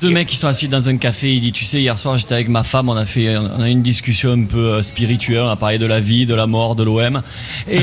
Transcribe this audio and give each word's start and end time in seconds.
Deux 0.00 0.08
mecs 0.08 0.28
qui 0.28 0.36
sont 0.36 0.46
assis 0.46 0.66
dans 0.66 0.88
un 0.88 0.96
café, 0.96 1.34
il 1.34 1.42
dit 1.42 1.52
tu 1.52 1.66
sais 1.66 1.78
hier 1.78 1.98
soir 1.98 2.16
j'étais 2.16 2.32
avec 2.32 2.48
ma 2.48 2.62
femme, 2.62 2.88
on 2.88 2.96
a 2.96 3.04
fait 3.04 3.36
on 3.36 3.60
a 3.60 3.68
eu 3.68 3.72
une 3.72 3.82
discussion 3.82 4.32
un 4.32 4.44
peu 4.44 4.72
euh, 4.72 4.82
spirituelle, 4.82 5.42
on 5.42 5.50
a 5.50 5.56
parlé 5.56 5.76
de 5.76 5.84
la 5.84 6.00
vie, 6.00 6.24
de 6.24 6.34
la 6.34 6.46
mort, 6.46 6.74
de 6.74 6.84
l'OM. 6.84 7.20
Et, 7.68 7.76
et, 7.76 7.80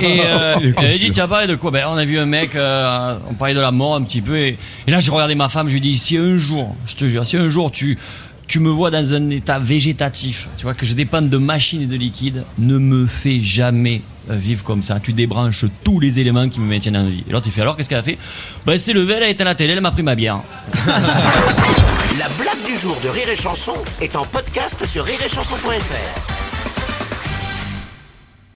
et, 0.00 0.20
euh, 0.24 0.56
il 0.94 0.98
dit 0.98 1.10
tu 1.10 1.20
as 1.20 1.28
parlé 1.28 1.46
de 1.46 1.54
quoi? 1.54 1.70
Ben 1.70 1.84
on 1.90 1.96
a 1.96 2.06
vu 2.06 2.18
un 2.18 2.24
mec, 2.24 2.54
euh, 2.54 3.18
on 3.28 3.34
parlait 3.34 3.52
de 3.52 3.60
la 3.60 3.70
mort 3.70 3.96
un 3.96 4.02
petit 4.02 4.22
peu 4.22 4.38
et, 4.38 4.56
et 4.86 4.90
là 4.90 5.00
j'ai 5.00 5.10
regardé 5.10 5.34
ma 5.34 5.50
femme, 5.50 5.68
je 5.68 5.74
lui 5.74 5.82
dis 5.82 5.98
si 5.98 6.16
un 6.16 6.38
jour, 6.38 6.74
je 6.86 6.94
te 6.94 7.04
jure, 7.06 7.26
si 7.26 7.36
un 7.36 7.50
jour 7.50 7.70
tu 7.70 7.98
tu 8.46 8.60
me 8.60 8.70
vois 8.70 8.90
dans 8.90 9.14
un 9.14 9.30
état 9.30 9.58
végétatif, 9.58 10.48
tu 10.56 10.64
vois 10.64 10.74
que 10.74 10.86
je 10.86 10.94
dépende 10.94 11.28
de 11.28 11.36
machines 11.36 11.82
et 11.82 11.86
de 11.86 11.96
liquide, 11.96 12.44
ne 12.58 12.78
me 12.78 13.06
fais 13.06 13.40
jamais 13.40 14.02
euh, 14.30 14.36
vivre 14.36 14.62
comme 14.62 14.82
ça. 14.82 15.00
Tu 15.00 15.12
débranches 15.12 15.64
tous 15.82 16.00
les 16.00 16.20
éléments 16.20 16.48
qui 16.48 16.60
me 16.60 16.66
maintiennent 16.66 16.96
en 16.96 17.06
vie. 17.06 17.24
Et 17.28 17.32
l'autre 17.32 17.46
il 17.46 17.52
fait 17.52 17.62
alors 17.62 17.76
qu'est-ce 17.76 17.88
qu'elle 17.88 17.98
a 17.98 18.02
fait? 18.02 18.18
Ben 18.64 18.78
c'est 18.78 18.92
levé, 18.92 19.14
elle 19.14 19.22
a 19.24 19.28
éteint 19.28 19.44
la 19.44 19.54
télé, 19.54 19.72
elle 19.72 19.80
m'a 19.80 19.90
pris 19.90 20.02
ma 20.02 20.14
bière. 20.14 20.40
La 22.18 22.28
blague 22.42 22.64
du 22.66 22.78
jour 22.78 22.96
de 23.04 23.10
Rire 23.10 23.28
et 23.28 23.36
Chanson 23.36 23.74
est 24.00 24.16
en 24.16 24.24
podcast 24.24 24.86
sur 24.86 25.04
rireetchanson.fr. 25.04 26.45